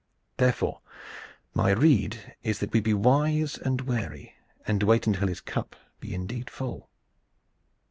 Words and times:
Therefore, 0.37 0.81
my 1.53 1.69
rede 1.69 2.33
is 2.41 2.57
that 2.57 2.73
we 2.73 2.79
be 2.79 2.91
wise 2.91 3.59
and 3.59 3.81
wary 3.81 4.33
and 4.65 4.81
wait 4.81 5.05
until 5.05 5.27
his 5.27 5.41
cup 5.41 5.75
be 5.99 6.15
indeed 6.15 6.49
full." 6.49 6.89